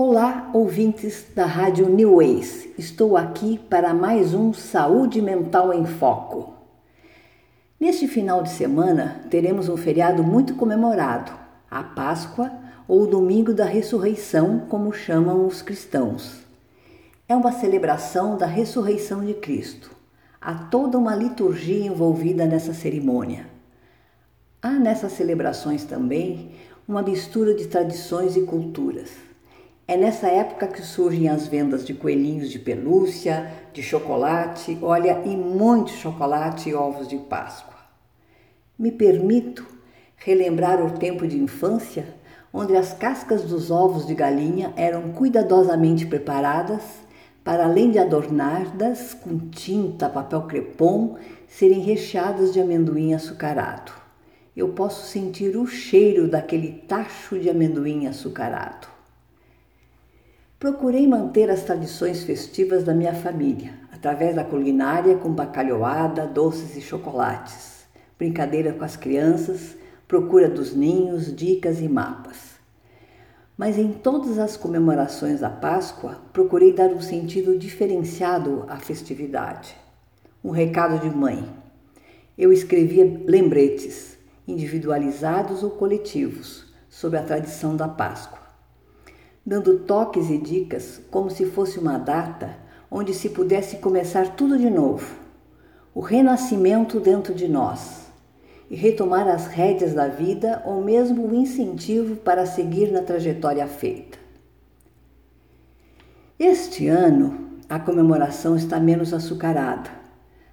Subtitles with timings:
[0.00, 2.68] Olá, ouvintes da Rádio New Ways.
[2.78, 6.54] Estou aqui para mais um Saúde Mental em Foco.
[7.80, 11.32] Neste final de semana, teremos um feriado muito comemorado,
[11.68, 12.48] a Páscoa
[12.86, 16.44] ou o Domingo da Ressurreição, como chamam os cristãos.
[17.28, 19.90] É uma celebração da ressurreição de Cristo.
[20.40, 23.46] Há toda uma liturgia envolvida nessa cerimônia.
[24.62, 26.52] Há nessas celebrações também
[26.86, 29.26] uma mistura de tradições e culturas.
[29.90, 35.34] É nessa época que surgem as vendas de coelhinhos de pelúcia, de chocolate, olha, e
[35.34, 37.74] muito chocolate e ovos de Páscoa.
[38.78, 39.66] Me permito
[40.14, 42.04] relembrar o tempo de infância,
[42.52, 46.82] onde as cascas dos ovos de galinha eram cuidadosamente preparadas
[47.42, 51.16] para, além de adornadas com tinta, papel crepom,
[51.46, 53.90] serem recheadas de amendoim açucarado.
[54.54, 58.97] Eu posso sentir o cheiro daquele tacho de amendoim açucarado.
[60.58, 66.80] Procurei manter as tradições festivas da minha família, através da culinária com bacalhoada, doces e
[66.80, 67.86] chocolates,
[68.18, 69.76] brincadeira com as crianças,
[70.08, 72.58] procura dos ninhos, dicas e mapas.
[73.56, 79.76] Mas em todas as comemorações da Páscoa, procurei dar um sentido diferenciado à festividade.
[80.42, 81.48] Um recado de mãe.
[82.36, 88.47] Eu escrevia lembretes, individualizados ou coletivos, sobre a tradição da Páscoa
[89.48, 92.54] dando toques e dicas como se fosse uma data
[92.90, 95.16] onde se pudesse começar tudo de novo,
[95.94, 98.08] o renascimento dentro de nós
[98.68, 104.18] e retomar as rédeas da vida ou mesmo o incentivo para seguir na trajetória feita.
[106.38, 109.88] Este ano, a comemoração está menos açucarada.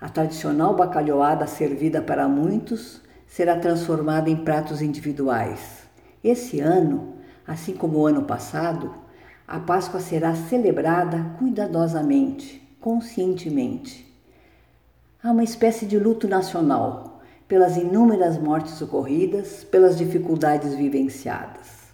[0.00, 5.84] A tradicional bacalhoada servida para muitos será transformada em pratos individuais.
[6.24, 7.19] Esse ano,
[7.50, 8.94] Assim como o ano passado,
[9.44, 14.06] a Páscoa será celebrada cuidadosamente, conscientemente.
[15.20, 21.90] Há uma espécie de luto nacional pelas inúmeras mortes ocorridas, pelas dificuldades vivenciadas.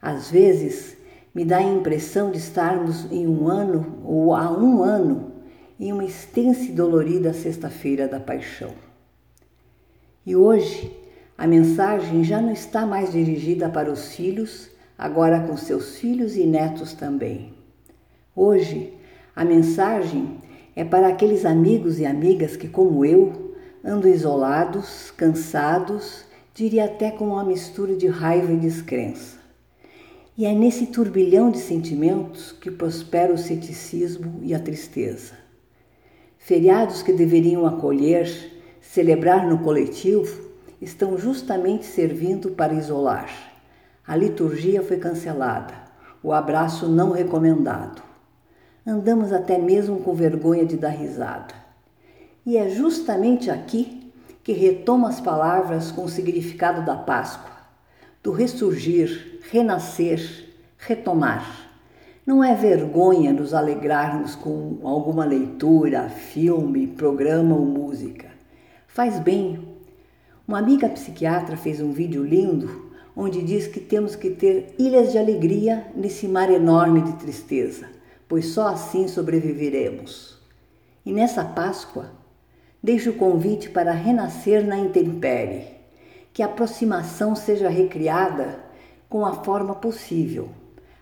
[0.00, 0.96] Às vezes,
[1.34, 5.32] me dá a impressão de estarmos em um ano ou há um ano
[5.80, 8.70] em uma extensa e dolorida Sexta-feira da Paixão.
[10.24, 10.96] E hoje,
[11.38, 14.68] a mensagem já não está mais dirigida para os filhos,
[14.98, 17.54] agora com seus filhos e netos também.
[18.34, 18.92] Hoje,
[19.36, 20.38] a mensagem
[20.74, 23.54] é para aqueles amigos e amigas que, como eu,
[23.84, 29.38] andam isolados, cansados, diria até com uma mistura de raiva e descrença.
[30.36, 35.34] E é nesse turbilhão de sentimentos que prospera o ceticismo e a tristeza.
[36.36, 38.28] Feriados que deveriam acolher,
[38.80, 40.47] celebrar no coletivo,
[40.80, 43.28] estão justamente servindo para isolar.
[44.06, 45.74] A liturgia foi cancelada,
[46.22, 48.02] o abraço não recomendado.
[48.86, 51.54] Andamos até mesmo com vergonha de dar risada.
[52.46, 54.10] E é justamente aqui
[54.42, 57.50] que retomo as palavras com o significado da Páscoa,
[58.22, 61.68] do ressurgir, renascer, retomar.
[62.24, 68.28] Não é vergonha nos alegrarmos com alguma leitura, filme, programa ou música.
[68.86, 69.77] Faz bem
[70.48, 75.18] uma amiga psiquiatra fez um vídeo lindo onde diz que temos que ter ilhas de
[75.18, 77.86] alegria nesse mar enorme de tristeza,
[78.26, 80.38] pois só assim sobreviveremos.
[81.04, 82.12] E nessa Páscoa,
[82.82, 85.66] deixo o convite para renascer na intempérie,
[86.32, 88.58] que a aproximação seja recriada
[89.06, 90.48] com a forma possível,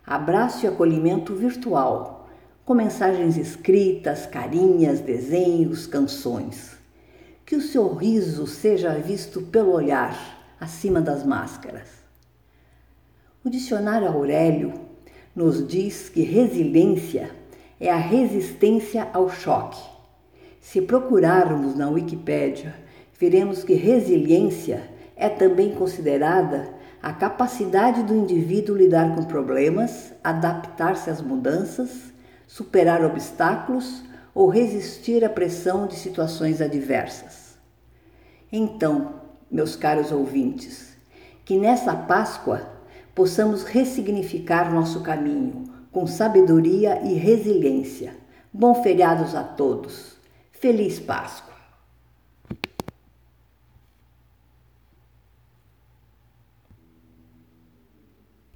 [0.04, 2.28] abraço e acolhimento virtual,
[2.64, 6.76] com mensagens escritas, carinhas, desenhos, canções
[7.46, 11.88] que o seu riso seja visto pelo olhar acima das máscaras.
[13.44, 14.74] O dicionário Aurélio
[15.34, 17.30] nos diz que resiliência
[17.78, 19.80] é a resistência ao choque.
[20.60, 22.74] Se procurarmos na Wikipédia,
[23.18, 26.68] veremos que resiliência é também considerada
[27.00, 32.12] a capacidade do indivíduo lidar com problemas, adaptar-se às mudanças,
[32.48, 34.02] superar obstáculos
[34.36, 37.56] ou resistir à pressão de situações adversas.
[38.52, 39.14] Então,
[39.50, 40.94] meus caros ouvintes,
[41.42, 42.68] que nessa Páscoa
[43.14, 48.14] possamos ressignificar nosso caminho com sabedoria e resiliência.
[48.52, 50.18] Bom feriados a todos.
[50.52, 51.55] Feliz Páscoa!